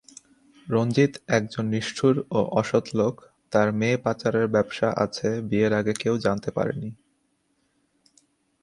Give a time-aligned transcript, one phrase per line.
[0.67, 3.15] রঞ্জিত একজন নিষ্ঠুর ও অসৎ লোক,
[3.51, 6.89] তার মেয়ে পাচারের ব্যবসা আছে বিয়ের আগে কেউ জানতে পারেনি।